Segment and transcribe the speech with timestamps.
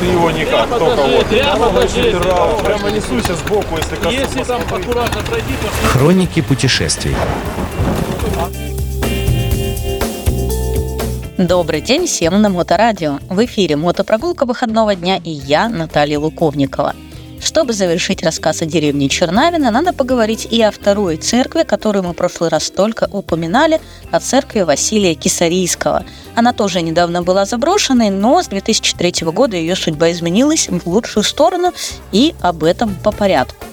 [0.00, 1.26] Ты его никак, только вот.
[1.26, 2.12] прямо покажи.
[2.18, 4.14] Прямо, прямо несуйся сбоку, если коснусь.
[4.14, 7.14] Если там аккуратно пройти, то Хроники путешествий.
[11.38, 13.18] Добрый день всем на Моторадио.
[13.28, 16.94] В эфире мотопрогулка выходного дня и я, Наталья Луковникова.
[17.56, 22.14] Чтобы завершить рассказ о деревне Чернавина, надо поговорить и о второй церкви, которую мы в
[22.14, 23.80] прошлый раз только упоминали,
[24.10, 26.04] о церкви Василия Кисарийского.
[26.34, 31.72] Она тоже недавно была заброшенной, но с 2003 года ее судьба изменилась в лучшую сторону,
[32.12, 33.64] и об этом по порядку.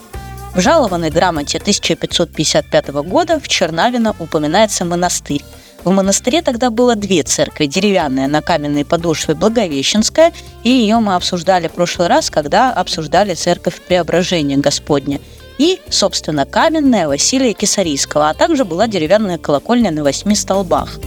[0.55, 5.43] В жалованной грамоте 1555 года в Чернавино упоминается монастырь.
[5.83, 7.65] В монастыре тогда было две церкви.
[7.65, 10.31] Деревянная на каменной подошве Благовещенская,
[10.63, 15.19] и ее мы обсуждали в прошлый раз, когда обсуждали церковь Преображения Господня.
[15.57, 20.99] И, собственно, каменная Василия Кисарийского, а также была деревянная колокольня на восьми столбах.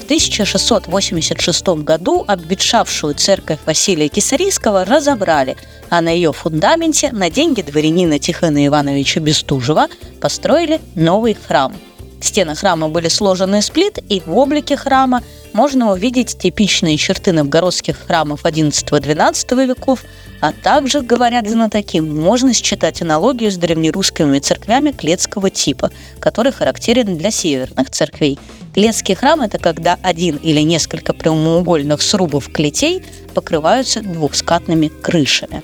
[0.00, 5.56] В 1686 году обветшавшую церковь Василия Кисарийского разобрали,
[5.90, 9.88] а на ее фундаменте на деньги дворянина Тихона Ивановича Бестужева
[10.20, 11.74] построили новый храм–
[12.24, 15.22] Стены храма были сложены из плит, и в облике храма
[15.52, 20.00] можно увидеть типичные черты новгородских храмов XI-XII веков,
[20.40, 27.30] а также, говорят знатоки, можно считать аналогию с древнерусскими церквями клетского типа, который характерен для
[27.30, 28.38] северных церквей.
[28.72, 35.62] Клетский храм– это когда один или несколько прямоугольных срубов клетей покрываются двухскатными крышами.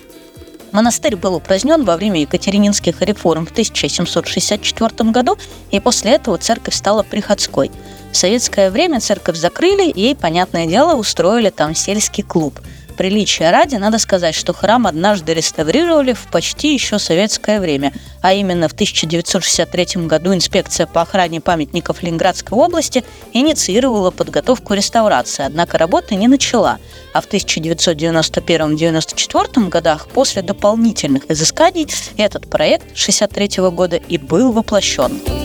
[0.73, 5.37] Монастырь был упразднен во время Екатерининских реформ в 1764 году,
[5.71, 7.71] и после этого церковь стала приходской.
[8.13, 12.61] В советское время церковь закрыли, и, понятное дело, устроили там сельский клуб–
[13.01, 18.69] приличия ради надо сказать, что храм однажды реставрировали в почти еще советское время, а именно
[18.69, 26.29] в 1963 году инспекция по охране памятников Ленинградской области инициировала подготовку реставрации, однако работы не
[26.29, 26.77] начала,
[27.15, 31.89] а в 1991-1994 годах после дополнительных изысканий
[32.19, 35.40] этот проект 1963 года и был воплощен.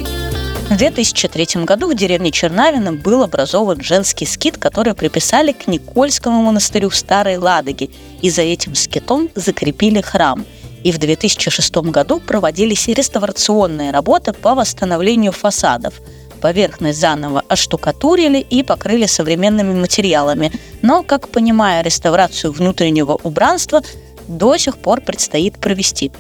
[0.70, 6.90] В 2003 году в деревне Чернавино был образован женский скит, который приписали к Никольскому монастырю
[6.90, 7.90] в Старой Ладоге,
[8.22, 10.44] и за этим скитом закрепили храм.
[10.84, 16.02] И в 2006 году проводились реставрационные работы по восстановлению фасадов.
[16.42, 20.52] Поверхность заново оштукатурили и покрыли современными материалами.
[20.82, 23.82] Но, как понимая реставрацию внутреннего убранства,
[24.28, 26.12] до сих пор предстоит провести.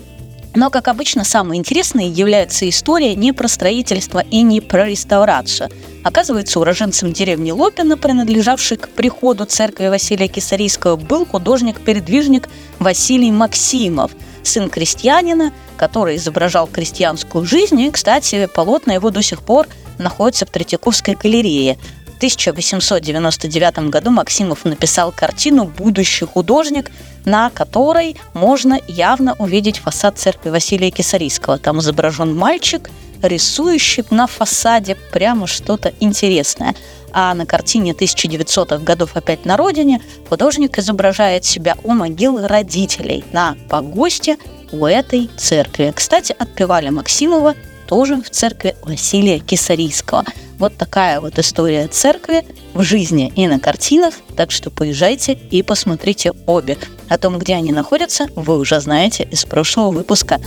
[0.56, 5.70] Но, как обычно, самое интересное является история не про строительство и не про реставрацию.
[6.04, 12.50] Оказывается, уроженцем деревни Лопина, принадлежавшей к приходу церкви Василия Кисарийского, был художник-передвижник
[12.80, 14.12] Василий Максимов,
[14.44, 19.68] сын крестьянина, который изображал крестьянскую жизнь, и, кстати, полотна его до сих пор
[19.98, 21.78] находятся в Третьяковской галерее.
[22.16, 26.90] В 1899 году Максимов написал картину «Будущий художник»,
[27.26, 31.58] на которой можно явно увидеть фасад церкви Василия Кисарийского.
[31.58, 32.90] Там изображен мальчик,
[33.22, 36.74] рисующий на фасаде прямо что-то интересное.
[37.12, 43.58] А на картине 1900-х годов «Опять на родине» художник изображает себя у могил родителей на
[43.70, 44.38] погосте
[44.72, 45.92] у этой церкви.
[45.94, 47.56] Кстати, отпевали Максимова
[47.88, 50.24] тоже в церкви Василия Кисарийского–
[50.60, 52.44] вот такая вот история церкви
[52.74, 56.78] в жизни и на картинах, так что поезжайте и посмотрите обе.
[57.10, 60.40] О том, где они находятся, вы уже знаете из прошлого выпуска.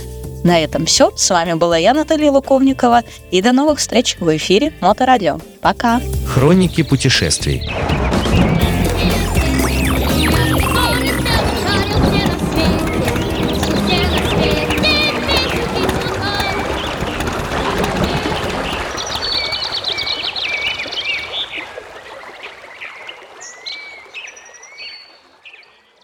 [0.43, 1.11] На этом все.
[1.15, 3.03] С вами была я, Наталья Луковникова.
[3.31, 5.39] И до новых встреч в эфире Моторадио.
[5.61, 6.01] Пока!
[6.25, 7.69] Хроники путешествий.